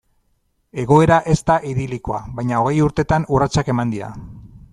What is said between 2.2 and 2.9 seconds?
baina hogei